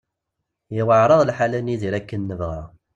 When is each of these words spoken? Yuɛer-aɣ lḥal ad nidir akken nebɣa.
Yuɛer-aɣ 0.75 1.21
lḥal 1.29 1.53
ad 1.57 1.63
nidir 1.65 1.93
akken 1.99 2.21
nebɣa. 2.27 2.61